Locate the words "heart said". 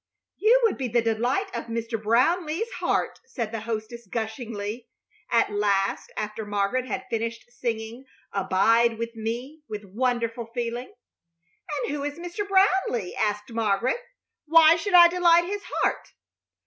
2.79-3.51